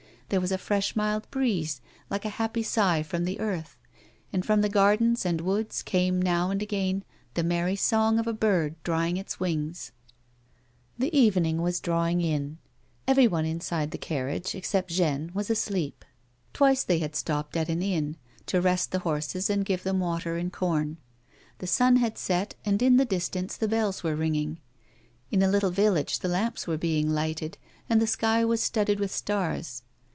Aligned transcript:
There 0.31 0.39
was 0.39 0.53
a 0.53 0.57
fresh 0.57 0.95
mild 0.95 1.29
breeze 1.29 1.81
like 2.09 2.23
a 2.23 2.29
happy 2.29 2.63
sigh 2.63 3.03
from 3.03 3.25
the 3.25 3.37
earth, 3.41 3.75
and 4.31 4.45
from 4.45 4.61
the 4.61 4.69
gardens 4.69 5.25
and 5.25 5.41
woods 5.41 5.83
came 5.83 6.21
now 6.21 6.49
and 6.51 6.61
again 6.61 7.03
the 7.33 7.43
merry 7.43 7.75
song 7.75 8.17
of 8.17 8.27
a 8.27 8.31
bird 8.33 8.81
drying 8.85 9.17
his 9.17 9.41
wings. 9.41 9.91
The 10.97 11.13
evening 11.13 11.61
was 11.61 11.81
drawing 11.81 12.21
in; 12.21 12.59
everyone 13.09 13.43
inside 13.43 13.91
the 13.91 13.97
carriage, 13.97 14.55
except 14.55 14.91
Jeanne, 14.91 15.31
was 15.33 15.49
asleep. 15.49 16.05
Twice 16.53 16.85
they 16.85 16.99
had 16.99 17.13
stopped 17.13 17.57
at 17.57 17.67
an 17.67 17.81
inn, 17.81 18.15
to 18.45 18.61
rest 18.61 18.93
the 18.93 18.99
horses 18.99 19.49
and 19.49 19.65
give 19.65 19.83
them 19.83 19.99
water 19.99 20.37
and 20.37 20.49
corn. 20.53 20.95
The 21.57 21.67
sun 21.67 21.97
had 21.97 22.17
set, 22.17 22.55
and 22.63 22.81
in 22.81 22.95
the 22.95 23.03
distance 23.03 23.57
the 23.57 23.67
bells 23.67 24.01
were 24.01 24.15
ringing; 24.15 24.61
in 25.29 25.43
a 25.43 25.49
little 25.49 25.71
village 25.71 26.19
the 26.19 26.29
lamps 26.29 26.67
were 26.67 26.77
being 26.77 27.09
lighted, 27.13 27.57
and 27.89 28.01
the 28.01 28.07
sky 28.07 28.45
was 28.45 28.61
studded 28.63 28.97
with 28.97 29.11
stars. 29.11 29.83